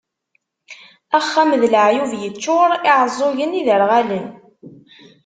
Axxam 1.17 1.51
d 1.61 1.63
leɛyub 1.73 2.11
yeččur, 2.21 2.69
iɛeẓẓugen, 2.89 3.57
iderɣalen. 3.59 4.27